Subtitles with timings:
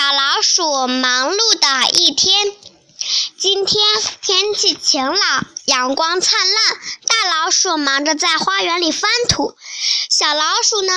[0.00, 2.34] 小老鼠忙碌的一天。
[3.38, 3.84] 今天
[4.22, 6.78] 天气晴朗，阳光灿烂。
[7.06, 9.54] 大老鼠忙着在花园里翻土，
[10.08, 10.92] 小老鼠呢，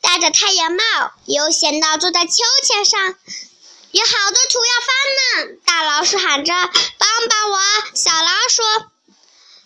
[0.00, 0.82] 戴着太阳帽，
[1.26, 2.32] 悠闲地坐在秋
[2.64, 2.98] 千上。
[3.90, 5.58] 有好多土要翻呢！
[5.66, 6.54] 大老鼠喊着
[6.96, 7.58] ：“帮帮我！”
[7.94, 8.62] 小老鼠。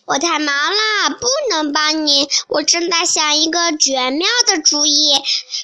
[0.06, 2.28] 我太忙了，不能帮你。
[2.46, 5.12] 我正在想一个绝妙的主意。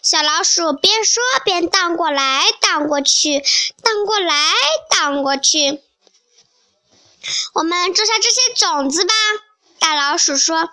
[0.02, 3.38] 小老鼠边说边荡过来荡过去，
[3.84, 4.34] 荡过来
[4.90, 5.80] 荡过去。
[7.54, 9.14] 我们种下这些种子吧，
[9.78, 10.68] 大老鼠说。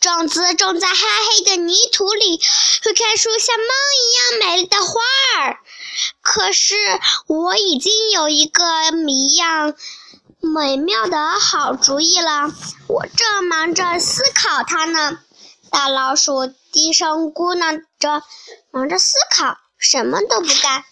[0.00, 2.40] 种子种在黑黑的泥土里，
[2.82, 5.00] 会开出像梦一样美丽的花
[5.38, 5.58] 儿。
[6.22, 6.74] 可是
[7.26, 9.74] 我已经有一个谜样。
[10.40, 12.50] 美妙的好主意了，
[12.88, 15.18] 我正忙着思考它呢。
[15.70, 18.22] 大老鼠低声咕囔着，
[18.72, 20.84] 忙着思考，什么都不干。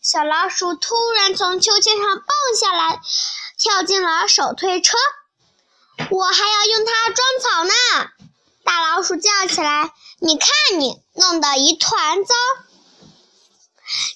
[0.00, 2.26] 小老鼠突然从秋千上蹦
[2.58, 3.00] 下来，
[3.58, 4.96] 跳进了手推车。
[6.10, 8.10] 我还要用它装草呢！
[8.64, 12.34] 大老鼠叫起来：“你看，你弄得一团糟！”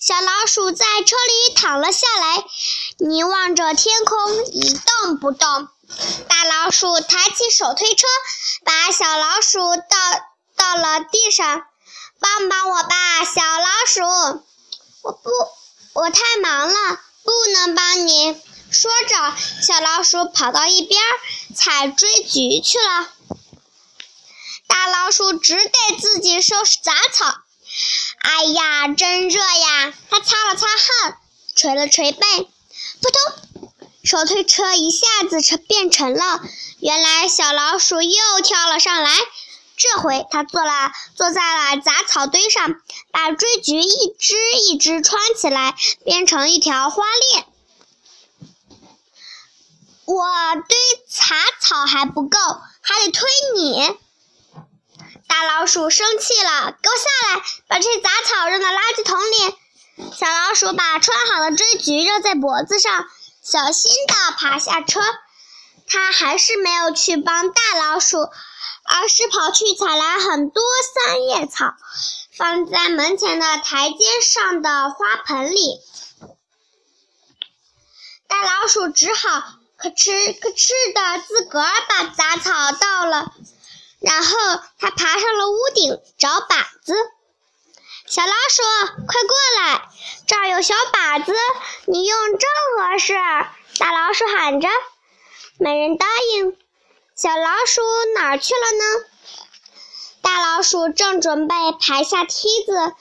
[0.01, 2.45] 小老鼠在车里躺了下来，
[3.01, 5.69] 凝望着天空，一动不动。
[6.29, 8.07] 大老鼠抬起手推车，
[8.65, 9.97] 把小老鼠倒
[10.57, 11.65] 到了地上。
[12.21, 14.45] 帮帮我吧，小老鼠！
[15.03, 15.31] 我不，
[15.95, 18.39] 我太忙了，不能帮你。
[18.71, 21.03] 说着，小老鼠跑到一边
[21.57, 23.09] 采追菊去了。
[24.67, 27.35] 大老鼠只得自己收拾杂草。
[28.19, 29.95] 哎呀，真热呀！
[30.11, 31.17] 他擦了擦汗，
[31.57, 32.51] 捶了捶背，
[33.01, 33.73] 扑通，
[34.05, 36.41] 手推车一下子成变沉了。
[36.81, 39.11] 原来小老鼠又跳了上来，
[39.77, 42.75] 这回它坐了，坐在了杂草堆上，
[43.11, 44.37] 把追菊一只
[44.69, 47.47] 一只穿起来，编成一条花链。
[50.07, 50.27] 我
[50.69, 50.77] 堆
[51.09, 52.39] 杂草还不够，
[52.81, 53.97] 还得推你。
[55.29, 59.55] 大老鼠生气了，给我下来，把这些杂草扔到垃圾桶里。
[60.17, 63.09] 小老鼠把穿好的追菊绕在脖子上，
[63.43, 65.01] 小心地爬下车。
[65.87, 70.63] 它还是没有去帮大老鼠，而是跑去采来很多
[70.95, 71.75] 三叶草，
[72.37, 75.81] 放在门前的台阶上的花盆里。
[78.29, 79.41] 大老鼠只好
[79.77, 83.33] 咯哧咯哧的自个儿把杂草倒了。
[84.01, 86.95] 然后它爬上了屋顶找靶子。
[88.11, 88.63] 小老鼠，
[89.07, 89.89] 快过来，
[90.27, 91.33] 这儿有小靶子，
[91.87, 92.41] 你用正
[92.77, 93.15] 合适。
[93.79, 94.69] 大老鼠喊着，
[95.61, 96.57] 没人答应。
[97.15, 97.81] 小老鼠
[98.17, 99.07] 哪儿去了呢？
[100.23, 102.95] 大老鼠正准备爬下梯子，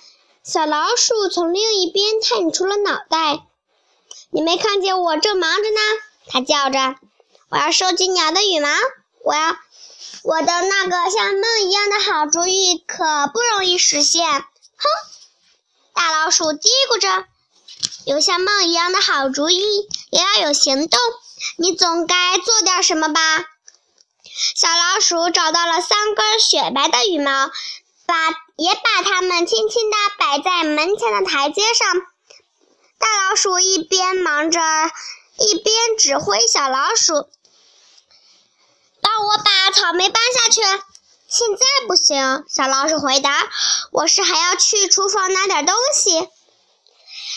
[0.43, 3.39] 小老鼠从另一边探出了脑袋。
[4.29, 5.81] 你没看见我正忙着呢？
[6.27, 6.97] 它叫着，
[7.49, 8.69] 我要收集鸟的羽毛，
[9.23, 9.57] 我要。
[10.21, 14.45] 我的那个像梦一样的好主意可不容易实现。
[14.79, 14.89] 哼！
[15.93, 17.25] 大老鼠嘀咕着
[18.07, 19.61] ：“有像梦一样的好主意，
[20.09, 20.99] 也要有行动。
[21.57, 23.19] 你总该做点什么吧？”
[24.55, 27.51] 小老鼠找到了三根雪白的羽毛，
[28.05, 28.15] 把
[28.55, 31.87] 也把它们轻轻地摆在门前的台阶上。
[32.97, 34.59] 大老鼠一边忙着，
[35.37, 37.29] 一边指挥小老鼠。
[39.01, 40.61] 帮我把草莓搬下去。
[41.31, 43.47] 现在不行，小老鼠回答。
[43.91, 46.27] 我是还要去厨房拿点东西。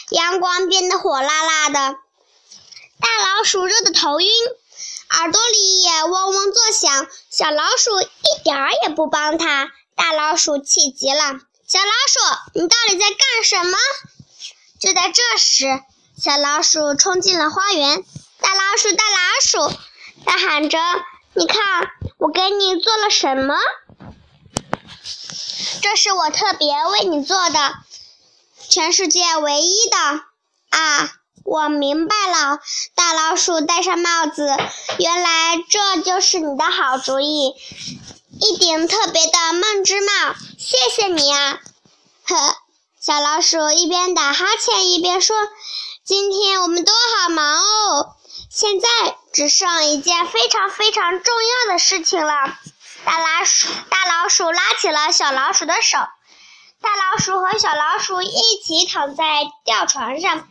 [0.08, 1.78] 阳光变得火辣辣的，
[3.00, 4.28] 大老鼠热得头晕，
[5.10, 7.06] 耳朵里也嗡嗡作响。
[7.30, 11.40] 小老鼠一点儿也不帮它，大老鼠气极了。
[11.66, 12.20] 小老鼠，
[12.54, 13.76] 你到底在干什么？
[14.80, 15.66] 就在这时，
[16.18, 18.02] 小老鼠冲进了花园。
[18.40, 19.76] 大老鼠，大老鼠，
[20.24, 20.78] 它喊着。
[21.34, 23.54] 你看，我给你做了什么？
[25.82, 27.74] 这是我特别为你做的，
[28.68, 29.98] 全世界唯一的
[30.78, 31.12] 啊！
[31.44, 32.60] 我明白了。
[32.94, 34.56] 大老鼠戴上帽子，
[34.98, 37.54] 原来这就是你的好主意，
[38.40, 40.12] 一顶特别的梦之帽。
[40.56, 41.60] 谢谢你啊！
[42.26, 42.56] 呵，
[43.00, 45.36] 小老鼠一边打哈欠一边说
[46.06, 48.14] ：“今天我们都好忙哦。”
[48.48, 48.88] 现在
[49.32, 51.34] 只剩一件非常非常重
[51.66, 52.32] 要的事情了。
[53.04, 55.98] 大老鼠，大老鼠拉起了小老鼠的手。
[56.80, 59.24] 大老鼠和小老鼠一起躺在
[59.64, 60.48] 吊床上，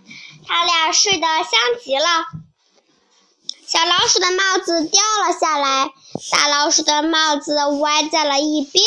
[0.48, 1.52] 他俩睡得香
[1.84, 2.26] 极了。
[3.66, 5.92] 小老鼠的帽子掉了下来，
[6.32, 8.84] 大老鼠的帽子歪在了一边。